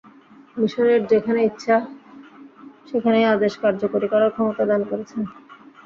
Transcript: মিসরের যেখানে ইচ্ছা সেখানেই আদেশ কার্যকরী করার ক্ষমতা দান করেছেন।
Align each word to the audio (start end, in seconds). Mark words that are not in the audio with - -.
মিসরের 0.57 1.01
যেখানে 1.07 1.39
ইচ্ছা 1.45 1.75
সেখানেই 2.89 3.25
আদেশ 3.33 3.53
কার্যকরী 3.63 4.07
করার 4.09 4.31
ক্ষমতা 4.35 4.63
দান 4.69 4.81
করেছেন। 4.89 5.21